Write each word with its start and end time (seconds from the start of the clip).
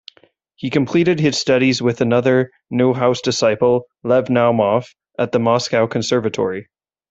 He 0.55 0.71
completed 0.71 1.19
his 1.19 1.37
studies 1.37 1.79
with 1.79 2.01
another 2.01 2.49
Neuhaus 2.73 3.21
disciple, 3.21 3.83
Lev 4.03 4.29
Naumov, 4.29 4.87
at 5.19 5.31
the 5.31 5.37
Moscow 5.37 5.85
Conservatory. 5.85 6.69